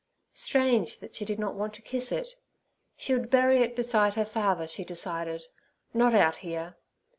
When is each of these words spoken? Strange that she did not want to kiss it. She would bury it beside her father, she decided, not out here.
Strange 0.33 0.97
that 0.97 1.13
she 1.13 1.23
did 1.23 1.37
not 1.37 1.53
want 1.53 1.75
to 1.75 1.81
kiss 1.83 2.11
it. 2.11 2.31
She 2.95 3.13
would 3.13 3.29
bury 3.29 3.57
it 3.59 3.75
beside 3.75 4.15
her 4.15 4.25
father, 4.25 4.65
she 4.65 4.83
decided, 4.83 5.43
not 5.93 6.15
out 6.15 6.37
here. 6.37 6.75